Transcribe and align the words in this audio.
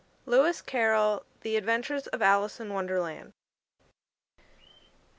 LEWIS 0.25 0.63
CARROLL: 0.63 1.27
"The 1.41 1.57
Adventures 1.57 2.07
of 2.07 2.23
Alice 2.23 2.59
in 2.59 2.73
Wonderland." 2.73 3.33